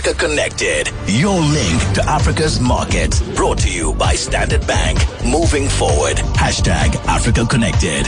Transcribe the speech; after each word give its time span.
Africa 0.00 0.28
Connected, 0.28 0.90
your 1.06 1.38
link 1.38 1.92
to 1.92 2.02
Africa's 2.04 2.58
markets. 2.58 3.20
Brought 3.36 3.58
to 3.58 3.70
you 3.70 3.92
by 3.92 4.14
Standard 4.14 4.66
Bank. 4.66 4.98
Moving 5.26 5.68
forward. 5.68 6.16
Hashtag 6.16 6.94
Africa 7.04 7.44
Connected. 7.44 8.06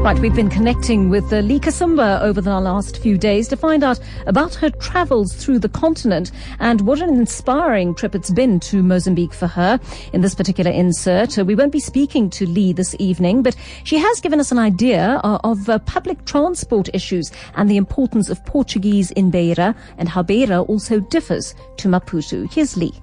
Right, 0.00 0.18
we've 0.20 0.34
been 0.34 0.48
connecting 0.48 1.10
with 1.10 1.30
uh, 1.32 1.40
Lee 1.40 1.58
Kasumba 1.58 2.22
over 2.22 2.40
the 2.40 2.60
last 2.60 2.98
few 2.98 3.18
days 3.18 3.46
to 3.48 3.56
find 3.56 3.82
out 3.82 3.98
about 4.26 4.54
her 4.54 4.70
travels 4.70 5.34
through 5.34 5.58
the 5.58 5.68
continent 5.68 6.30
and 6.60 6.80
what 6.82 7.02
an 7.02 7.10
inspiring 7.10 7.94
trip 7.94 8.14
it's 8.14 8.30
been 8.30 8.58
to 8.60 8.82
Mozambique 8.82 9.34
for 9.34 9.48
her. 9.48 9.78
In 10.12 10.22
this 10.22 10.36
particular 10.36 10.70
insert, 10.70 11.38
uh, 11.38 11.44
we 11.44 11.54
won't 11.54 11.72
be 11.72 11.80
speaking 11.80 12.30
to 12.30 12.46
Lee 12.46 12.72
this 12.72 12.94
evening, 12.98 13.42
but 13.42 13.56
she 13.84 13.98
has 13.98 14.20
given 14.20 14.40
us 14.40 14.52
an 14.52 14.58
idea 14.58 15.20
uh, 15.24 15.40
of 15.44 15.68
uh, 15.68 15.78
public 15.80 16.24
transport 16.24 16.88
issues 16.94 17.30
and 17.56 17.68
the 17.68 17.76
importance 17.76 18.30
of 18.30 18.42
Portuguese 18.46 19.10
in 19.10 19.30
Beira 19.30 19.74
and 19.98 20.08
how 20.08 20.22
Beira 20.22 20.62
also 20.62 21.00
differs 21.00 21.54
to 21.76 21.88
Maputo. 21.88 22.50
Here's 22.50 22.76
Lee. 22.76 22.94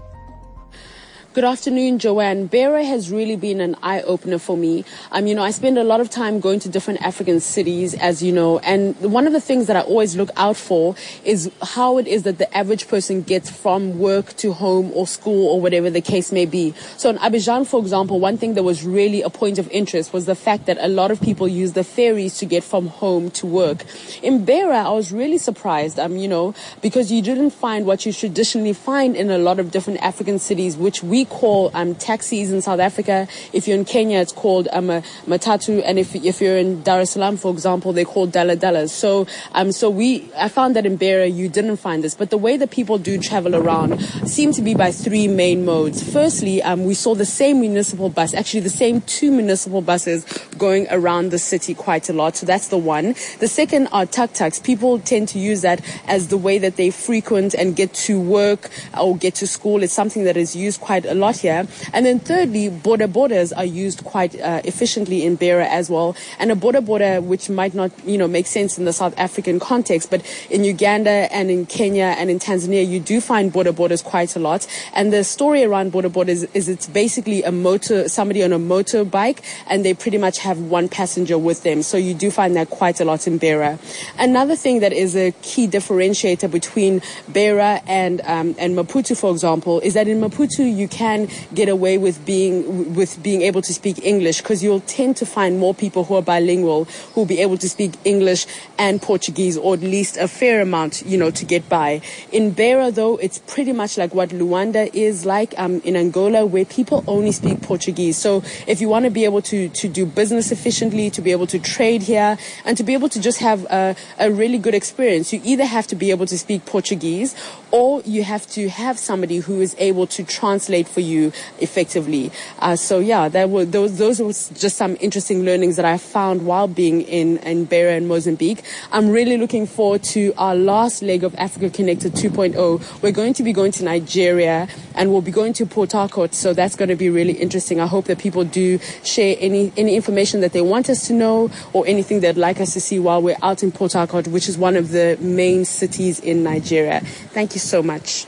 Good 1.35 1.43
afternoon, 1.43 1.99
Joanne. 1.99 2.47
Beira 2.47 2.85
has 2.85 3.11
really 3.11 3.35
been 3.35 3.59
an 3.59 3.75
eye 3.83 4.01
opener 4.03 4.37
for 4.39 4.55
me. 4.55 4.85
Um, 5.11 5.27
you 5.27 5.35
know, 5.35 5.43
I 5.43 5.51
spend 5.51 5.77
a 5.77 5.83
lot 5.83 5.99
of 5.99 6.09
time 6.09 6.39
going 6.39 6.61
to 6.61 6.69
different 6.69 7.01
African 7.01 7.41
cities, 7.41 7.93
as 7.93 8.23
you 8.23 8.31
know, 8.31 8.59
and 8.59 8.95
one 9.01 9.27
of 9.27 9.33
the 9.33 9.41
things 9.41 9.67
that 9.67 9.75
I 9.75 9.81
always 9.81 10.15
look 10.15 10.29
out 10.37 10.55
for 10.55 10.95
is 11.25 11.51
how 11.61 11.97
it 11.97 12.07
is 12.07 12.23
that 12.23 12.37
the 12.37 12.57
average 12.57 12.87
person 12.87 13.21
gets 13.21 13.49
from 13.49 13.99
work 13.99 14.33
to 14.37 14.53
home 14.53 14.93
or 14.93 15.05
school 15.05 15.49
or 15.49 15.59
whatever 15.59 15.89
the 15.89 15.99
case 15.99 16.31
may 16.31 16.45
be. 16.45 16.73
So 16.95 17.09
in 17.09 17.17
Abidjan, 17.17 17.67
for 17.67 17.81
example, 17.81 18.17
one 18.21 18.37
thing 18.37 18.53
that 18.53 18.63
was 18.63 18.85
really 18.85 19.21
a 19.21 19.29
point 19.29 19.59
of 19.59 19.69
interest 19.71 20.13
was 20.13 20.27
the 20.27 20.35
fact 20.35 20.67
that 20.67 20.77
a 20.79 20.87
lot 20.87 21.11
of 21.11 21.19
people 21.19 21.49
use 21.49 21.73
the 21.73 21.83
ferries 21.83 22.37
to 22.37 22.45
get 22.45 22.63
from 22.63 22.87
home 22.87 23.29
to 23.31 23.45
work. 23.45 23.83
In 24.23 24.45
Beira, 24.45 24.85
I 24.85 24.91
was 24.91 25.11
really 25.11 25.37
surprised, 25.37 25.99
um, 25.99 26.15
you 26.15 26.29
know, 26.29 26.53
because 26.81 27.11
you 27.11 27.21
didn't 27.21 27.49
find 27.49 27.85
what 27.85 28.05
you 28.05 28.13
traditionally 28.13 28.71
find 28.71 29.17
in 29.17 29.29
a 29.29 29.37
lot 29.37 29.59
of 29.59 29.71
different 29.71 30.01
African 30.01 30.39
cities, 30.39 30.77
which 30.77 31.03
we 31.03 31.24
call 31.25 31.71
um, 31.73 31.95
taxis 31.95 32.51
in 32.51 32.61
South 32.61 32.79
Africa. 32.79 33.27
If 33.53 33.67
you're 33.67 33.77
in 33.77 33.85
Kenya, 33.85 34.19
it's 34.19 34.31
called 34.31 34.67
um, 34.71 34.89
a 34.89 35.01
matatu, 35.27 35.81
and 35.85 35.99
if 35.99 36.15
if 36.15 36.41
you're 36.41 36.57
in 36.57 36.83
Dar 36.83 37.01
es 37.01 37.11
Salaam, 37.11 37.37
for 37.37 37.51
example, 37.51 37.93
they're 37.93 38.05
called 38.05 38.31
dala 38.31 38.87
So 38.87 39.27
um, 39.53 39.71
so 39.71 39.89
we 39.89 40.29
I 40.37 40.49
found 40.49 40.75
that 40.75 40.85
in 40.85 40.97
Beira 40.97 41.27
you 41.27 41.49
didn't 41.49 41.77
find 41.77 42.03
this, 42.03 42.15
but 42.15 42.29
the 42.29 42.37
way 42.37 42.57
that 42.57 42.71
people 42.71 42.97
do 42.97 43.17
travel 43.17 43.55
around 43.55 43.99
seem 44.27 44.51
to 44.53 44.61
be 44.61 44.73
by 44.73 44.91
three 44.91 45.27
main 45.27 45.65
modes. 45.65 46.01
Firstly, 46.03 46.61
um, 46.61 46.85
we 46.85 46.93
saw 46.93 47.15
the 47.15 47.25
same 47.25 47.61
municipal 47.61 48.09
bus, 48.09 48.33
actually 48.33 48.61
the 48.61 48.69
same 48.69 49.01
two 49.01 49.31
municipal 49.31 49.81
buses 49.81 50.25
going 50.57 50.87
around 50.91 51.31
the 51.31 51.39
city 51.39 51.73
quite 51.73 52.09
a 52.09 52.13
lot. 52.13 52.35
So 52.35 52.45
that's 52.45 52.67
the 52.67 52.77
one. 52.77 53.15
The 53.39 53.47
second 53.47 53.87
are 53.87 54.05
tuk-tuks. 54.05 54.59
People 54.59 54.99
tend 54.99 55.27
to 55.29 55.39
use 55.39 55.61
that 55.61 55.81
as 56.07 56.27
the 56.27 56.37
way 56.37 56.57
that 56.59 56.75
they 56.75 56.91
frequent 56.91 57.53
and 57.53 57.75
get 57.75 57.93
to 58.05 58.19
work 58.19 58.69
or 58.99 59.17
get 59.17 59.35
to 59.35 59.47
school. 59.47 59.83
It's 59.83 59.93
something 59.93 60.23
that 60.25 60.37
is 60.37 60.55
used 60.55 60.81
quite 60.81 61.05
a 61.05 61.14
lot 61.15 61.37
here. 61.37 61.67
And 61.93 62.05
then 62.05 62.19
thirdly, 62.19 62.69
boda 62.69 63.11
bodas 63.11 63.53
are 63.55 63.65
used 63.65 64.03
quite 64.03 64.39
uh, 64.39 64.61
efficiently 64.63 65.23
in 65.23 65.37
Beira 65.37 65.65
as 65.65 65.89
well. 65.89 66.15
And 66.39 66.51
a 66.51 66.55
boda 66.55 66.85
boda, 66.85 67.23
which 67.23 67.49
might 67.49 67.73
not, 67.73 67.91
you 68.05 68.17
know, 68.17 68.27
make 68.27 68.47
sense 68.47 68.77
in 68.77 68.85
the 68.85 68.93
South 68.93 69.13
African 69.17 69.59
context, 69.59 70.09
but 70.09 70.21
in 70.49 70.63
Uganda 70.63 71.33
and 71.33 71.49
in 71.49 71.65
Kenya 71.65 72.15
and 72.17 72.29
in 72.29 72.39
Tanzania, 72.39 72.87
you 72.87 72.99
do 72.99 73.21
find 73.21 73.51
boda 73.51 73.73
bodas 73.73 74.03
quite 74.03 74.35
a 74.35 74.39
lot. 74.39 74.67
And 74.93 75.13
the 75.13 75.23
story 75.23 75.63
around 75.63 75.91
boda 75.91 76.09
bodas 76.09 76.49
is 76.53 76.69
it's 76.69 76.87
basically 76.87 77.43
a 77.43 77.51
motor, 77.51 78.09
somebody 78.09 78.43
on 78.43 78.51
a 78.53 78.59
motorbike, 78.59 79.39
and 79.67 79.85
they 79.85 79.93
pretty 79.93 80.17
much 80.17 80.39
have 80.39 80.59
one 80.59 80.89
passenger 80.89 81.37
with 81.37 81.63
them. 81.63 81.83
So 81.83 81.97
you 81.97 82.13
do 82.13 82.31
find 82.31 82.55
that 82.55 82.69
quite 82.69 82.99
a 82.99 83.05
lot 83.05 83.27
in 83.27 83.37
Beira. 83.39 83.79
Another 84.17 84.55
thing 84.55 84.79
that 84.79 84.93
is 84.93 85.15
a 85.15 85.31
key 85.41 85.67
differentiator 85.67 86.49
between 86.49 87.01
Beira 87.31 87.81
and 87.87 88.21
um, 88.21 88.55
and 88.57 88.75
Maputo, 88.75 89.15
for 89.17 89.31
example, 89.31 89.79
is 89.81 89.93
that 89.93 90.07
in 90.07 90.19
Maputo 90.19 90.63
you 90.65 90.87
can 90.87 91.04
can 91.05 91.27
get 91.53 91.69
away 91.69 91.97
with 91.97 92.17
being 92.25 92.95
with 92.95 93.11
being 93.21 93.41
able 93.49 93.61
to 93.61 93.73
speak 93.73 93.97
English 94.13 94.37
because 94.41 94.63
you'll 94.63 94.87
tend 94.99 95.13
to 95.21 95.25
find 95.25 95.59
more 95.65 95.73
people 95.83 96.01
who 96.05 96.15
are 96.15 96.25
bilingual 96.33 96.85
who 97.11 97.21
will 97.21 97.31
be 97.35 97.39
able 97.45 97.57
to 97.65 97.69
speak 97.69 97.91
English 98.03 98.41
and 98.77 99.01
Portuguese 99.01 99.55
or 99.57 99.75
at 99.75 99.81
least 99.81 100.17
a 100.17 100.27
fair 100.27 100.61
amount, 100.61 101.03
you 101.05 101.17
know, 101.17 101.31
to 101.39 101.45
get 101.45 101.63
by. 101.69 102.01
In 102.31 102.51
Beira 102.51 102.89
though, 102.91 103.17
it's 103.17 103.39
pretty 103.53 103.73
much 103.81 103.97
like 104.01 104.13
what 104.19 104.29
Luanda 104.29 104.83
is 104.93 105.25
like 105.25 105.53
um, 105.63 105.81
in 105.83 105.95
Angola 105.95 106.45
where 106.45 106.65
people 106.65 107.03
only 107.07 107.31
speak 107.31 107.61
Portuguese. 107.61 108.17
So 108.17 108.43
if 108.67 108.81
you 108.81 108.89
want 108.89 109.05
to 109.05 109.11
be 109.11 109.25
able 109.25 109.43
to, 109.53 109.69
to 109.69 109.87
do 109.87 110.05
business 110.05 110.51
efficiently, 110.51 111.09
to 111.11 111.21
be 111.21 111.31
able 111.31 111.47
to 111.47 111.59
trade 111.59 112.01
here 112.01 112.37
and 112.65 112.77
to 112.77 112.83
be 112.83 112.93
able 112.93 113.09
to 113.09 113.19
just 113.21 113.39
have 113.39 113.65
a, 113.65 113.95
a 114.17 114.31
really 114.31 114.57
good 114.57 114.73
experience, 114.73 115.31
you 115.33 115.41
either 115.43 115.65
have 115.65 115.87
to 115.87 115.95
be 115.95 116.09
able 116.09 116.25
to 116.25 116.37
speak 116.37 116.65
Portuguese 116.65 117.35
or 117.71 118.01
you 118.05 118.23
have 118.23 118.47
to 118.57 118.69
have 118.69 118.97
somebody 118.97 119.37
who 119.37 119.61
is 119.61 119.75
able 119.77 120.07
to 120.07 120.23
translate 120.23 120.87
for 120.95 121.01
you 121.01 121.33
effectively. 121.59 122.31
Uh, 122.59 122.75
so 122.77 122.99
yeah, 122.99 123.27
that 123.27 123.49
were, 123.49 123.65
those, 123.65 123.97
those 123.97 124.19
were 124.21 124.31
just 124.57 124.77
some 124.77 124.95
interesting 125.01 125.43
learnings 125.43 125.75
that 125.75 125.83
I 125.83 125.97
found 125.97 126.45
while 126.45 126.69
being 126.69 127.01
in, 127.01 127.37
in 127.39 127.65
Beira 127.65 127.93
and 127.93 128.07
Mozambique. 128.07 128.63
I'm 128.93 129.09
really 129.09 129.37
looking 129.37 129.67
forward 129.67 130.03
to 130.15 130.33
our 130.37 130.55
last 130.55 131.01
leg 131.03 131.25
of 131.25 131.35
Africa 131.35 131.69
Connected 131.69 132.13
2.0. 132.13 132.55
We're 133.01 133.11
going 133.11 133.33
to 133.33 133.43
be 133.43 133.51
going 133.51 133.73
to 133.73 133.83
Nigeria 133.83 134.69
and 134.95 135.11
we'll 135.11 135.21
be 135.21 135.31
going 135.31 135.51
to 135.53 135.65
Port 135.65 135.91
Harcourt. 135.91 136.33
So 136.33 136.53
that's 136.53 136.75
going 136.77 136.89
to 136.89 136.95
be 136.95 137.09
really 137.09 137.33
interesting. 137.33 137.81
I 137.81 137.87
hope 137.87 138.05
that 138.05 138.17
people 138.17 138.45
do 138.45 138.79
share 139.03 139.35
any, 139.39 139.73
any 139.75 139.95
information 139.97 140.39
that 140.41 140.53
they 140.53 140.61
want 140.61 140.89
us 140.89 141.07
to 141.07 141.13
know 141.13 141.51
or 141.73 141.85
anything 141.85 142.21
they'd 142.21 142.37
like 142.37 142.61
us 142.61 142.73
to 142.73 142.79
see 142.79 142.99
while 142.99 143.21
we're 143.21 143.37
out 143.43 143.63
in 143.63 143.71
Port 143.73 143.93
Harcourt, 143.93 144.29
which 144.29 144.47
is 144.47 144.57
one 144.57 144.77
of 144.77 144.91
the 144.91 145.17
main 145.19 145.65
cities 145.65 146.21
in 146.21 146.43
Nigeria. 146.43 147.01
Thank 147.33 147.53
you 147.53 147.59
so 147.59 147.83
much. 147.83 148.25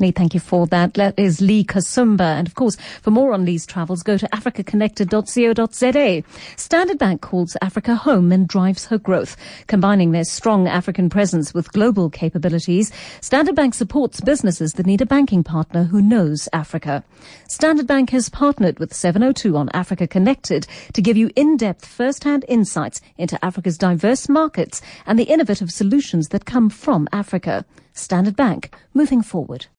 Lee, 0.00 0.10
thank 0.10 0.34
you 0.34 0.40
for 0.40 0.66
that. 0.66 0.94
That 0.94 1.18
is 1.18 1.40
Lee 1.40 1.64
Kasumba. 1.64 2.38
And 2.38 2.48
of 2.48 2.54
course, 2.54 2.76
for 3.02 3.10
more 3.10 3.32
on 3.32 3.44
Lee's 3.44 3.64
travels, 3.66 4.02
go 4.02 4.16
to 4.16 4.26
africaconnected.co.za. 4.28 6.22
Standard 6.56 6.98
Bank 6.98 7.20
calls 7.20 7.56
Africa 7.62 7.94
home 7.94 8.32
and 8.32 8.48
drives 8.48 8.86
her 8.86 8.98
growth. 8.98 9.36
Combining 9.66 10.10
their 10.10 10.24
strong 10.24 10.66
African 10.66 11.08
presence 11.08 11.54
with 11.54 11.72
global 11.72 12.10
capabilities, 12.10 12.92
Standard 13.20 13.54
Bank 13.54 13.74
supports 13.74 14.20
businesses 14.20 14.72
that 14.74 14.86
need 14.86 15.00
a 15.00 15.06
banking 15.06 15.44
partner 15.44 15.84
who 15.84 16.02
knows 16.02 16.48
Africa. 16.52 17.04
Standard 17.48 17.86
Bank 17.86 18.10
has 18.10 18.28
partnered 18.28 18.78
with 18.78 18.92
702 18.94 19.56
on 19.56 19.68
Africa 19.74 20.06
Connected 20.06 20.66
to 20.92 21.02
give 21.02 21.16
you 21.16 21.30
in-depth 21.36 21.86
first-hand 21.86 22.44
insights 22.48 23.00
into 23.16 23.42
Africa's 23.44 23.78
diverse 23.78 24.28
markets 24.28 24.82
and 25.06 25.18
the 25.18 25.24
innovative 25.24 25.70
solutions 25.70 26.28
that 26.28 26.44
come 26.44 26.68
from 26.68 27.08
Africa. 27.12 27.64
Standard 27.92 28.34
Bank, 28.34 28.74
moving 28.92 29.22
forward. 29.22 29.66